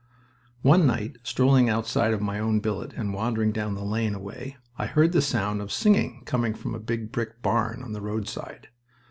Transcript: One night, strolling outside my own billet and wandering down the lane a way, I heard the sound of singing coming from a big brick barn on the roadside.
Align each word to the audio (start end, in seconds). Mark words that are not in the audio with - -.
One 0.63 0.87
night, 0.87 1.17
strolling 1.21 1.69
outside 1.69 2.19
my 2.19 2.39
own 2.39 2.59
billet 2.59 2.91
and 2.93 3.13
wandering 3.13 3.51
down 3.51 3.75
the 3.75 3.83
lane 3.85 4.15
a 4.15 4.19
way, 4.19 4.57
I 4.75 4.87
heard 4.87 5.11
the 5.11 5.21
sound 5.21 5.61
of 5.61 5.71
singing 5.71 6.23
coming 6.25 6.55
from 6.55 6.73
a 6.73 6.79
big 6.79 7.11
brick 7.11 7.43
barn 7.43 7.83
on 7.83 7.93
the 7.93 8.01
roadside. 8.01 8.69